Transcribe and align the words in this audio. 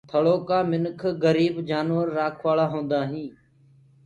ٿݪو 0.09 0.35
ڪآ 0.47 0.59
منک 0.69 1.01
گريب 1.23 1.55
جآنور 1.69 2.05
رآکوآݪآ 2.17 2.65
هوندآئين 2.71 3.31